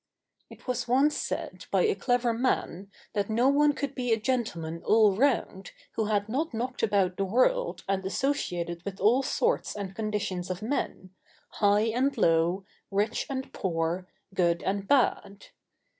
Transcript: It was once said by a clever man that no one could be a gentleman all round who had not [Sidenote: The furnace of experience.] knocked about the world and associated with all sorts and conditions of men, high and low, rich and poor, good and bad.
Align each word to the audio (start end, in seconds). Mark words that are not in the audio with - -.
It 0.49 0.65
was 0.65 0.87
once 0.87 1.15
said 1.15 1.67
by 1.69 1.83
a 1.83 1.93
clever 1.93 2.33
man 2.33 2.89
that 3.13 3.29
no 3.29 3.49
one 3.49 3.73
could 3.73 3.93
be 3.93 4.11
a 4.11 4.19
gentleman 4.19 4.81
all 4.83 5.15
round 5.15 5.73
who 5.91 6.05
had 6.05 6.27
not 6.27 6.47
[Sidenote: 6.47 6.49
The 6.49 6.57
furnace 6.57 6.63
of 6.63 6.73
experience.] 6.73 6.81
knocked 6.81 6.83
about 6.83 7.17
the 7.17 7.31
world 7.31 7.83
and 7.87 8.05
associated 8.07 8.83
with 8.83 8.99
all 8.99 9.21
sorts 9.21 9.75
and 9.75 9.95
conditions 9.95 10.49
of 10.49 10.63
men, 10.63 11.11
high 11.49 11.81
and 11.81 12.17
low, 12.17 12.65
rich 12.89 13.27
and 13.29 13.53
poor, 13.53 14.07
good 14.33 14.63
and 14.63 14.87
bad. 14.87 15.45